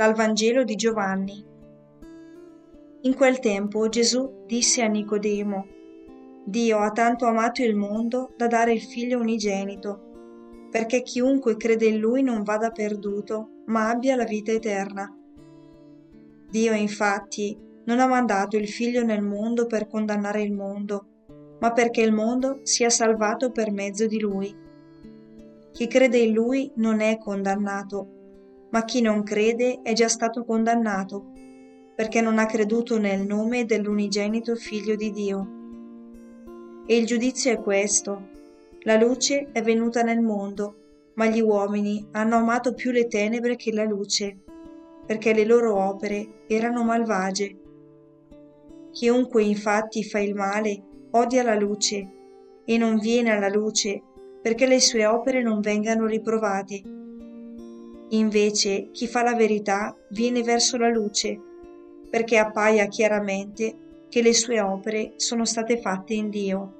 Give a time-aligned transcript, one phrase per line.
[0.00, 1.44] Dal Vangelo di Giovanni.
[3.02, 5.66] In quel tempo Gesù disse a Nicodemo,
[6.42, 11.98] Dio ha tanto amato il mondo da dare il figlio unigenito, perché chiunque crede in
[11.98, 15.14] lui non vada perduto, ma abbia la vita eterna.
[16.48, 21.08] Dio infatti non ha mandato il figlio nel mondo per condannare il mondo,
[21.58, 24.56] ma perché il mondo sia salvato per mezzo di lui.
[25.72, 28.14] Chi crede in lui non è condannato
[28.70, 31.32] ma chi non crede è già stato condannato,
[31.94, 35.48] perché non ha creduto nel nome dell'unigenito Figlio di Dio.
[36.86, 38.28] E il giudizio è questo.
[38.82, 40.76] La luce è venuta nel mondo,
[41.14, 44.38] ma gli uomini hanno amato più le tenebre che la luce,
[45.06, 47.56] perché le loro opere erano malvagie.
[48.90, 52.08] Chiunque infatti fa il male odia la luce
[52.64, 54.02] e non viene alla luce
[54.42, 56.82] perché le sue opere non vengano riprovate
[58.12, 61.38] Invece chi fa la verità viene verso la luce,
[62.10, 66.74] perché appaia chiaramente che le sue opere sono state fatte in Dio.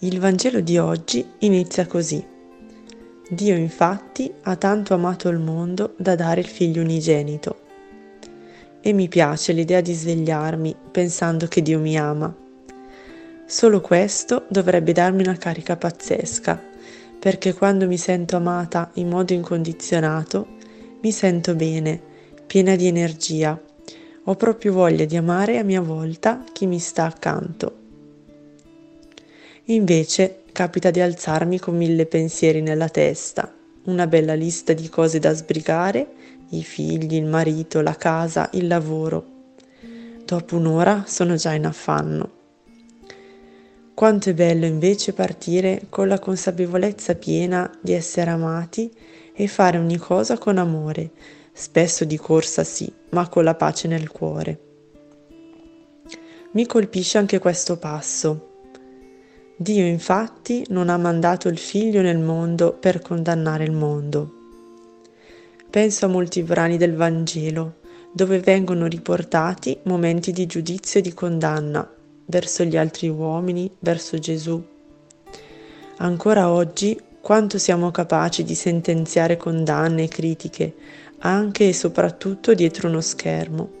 [0.00, 2.39] Il Vangelo di oggi inizia così.
[3.32, 7.60] Dio infatti ha tanto amato il mondo da dare il figlio unigenito.
[8.80, 12.34] E mi piace l'idea di svegliarmi pensando che Dio mi ama.
[13.46, 16.60] Solo questo dovrebbe darmi una carica pazzesca,
[17.20, 20.48] perché quando mi sento amata in modo incondizionato,
[21.00, 22.00] mi sento bene,
[22.48, 23.56] piena di energia.
[24.24, 27.76] Ho proprio voglia di amare a mia volta chi mi sta accanto.
[29.66, 33.52] Invece capita di alzarmi con mille pensieri nella testa,
[33.84, 36.06] una bella lista di cose da sbrigare,
[36.50, 39.24] i figli, il marito, la casa, il lavoro.
[40.24, 42.38] Dopo un'ora sono già in affanno.
[43.94, 48.90] Quanto è bello invece partire con la consapevolezza piena di essere amati
[49.34, 51.10] e fare ogni cosa con amore,
[51.52, 54.60] spesso di corsa sì, ma con la pace nel cuore.
[56.52, 58.49] Mi colpisce anche questo passo
[59.62, 64.32] Dio infatti non ha mandato il figlio nel mondo per condannare il mondo.
[65.68, 67.74] Penso a molti brani del Vangelo
[68.10, 71.86] dove vengono riportati momenti di giudizio e di condanna
[72.24, 74.64] verso gli altri uomini, verso Gesù.
[75.98, 80.74] Ancora oggi quanto siamo capaci di sentenziare condanne e critiche,
[81.18, 83.72] anche e soprattutto dietro uno schermo,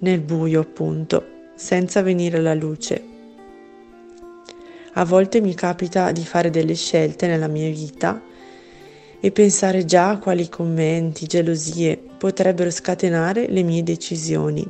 [0.00, 1.22] nel buio appunto,
[1.54, 3.16] senza venire la luce.
[4.98, 8.20] A volte mi capita di fare delle scelte nella mia vita
[9.20, 14.66] e pensare già a quali commenti, gelosie potrebbero scatenare le mie decisioni.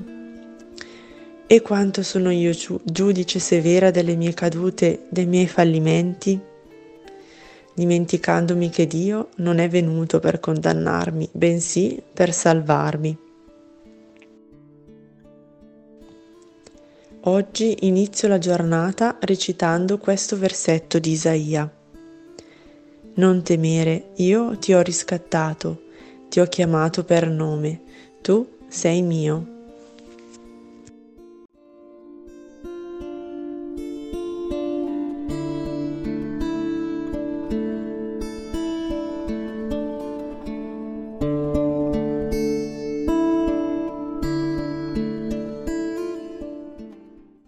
[1.46, 2.52] E quanto sono io
[2.84, 6.38] giudice severa delle mie cadute, dei miei fallimenti?
[7.72, 13.27] Dimenticandomi che Dio non è venuto per condannarmi, bensì per salvarmi.
[17.22, 21.68] Oggi inizio la giornata recitando questo versetto di Isaia.
[23.14, 25.82] Non temere, io ti ho riscattato,
[26.28, 27.80] ti ho chiamato per nome,
[28.22, 29.57] tu sei mio.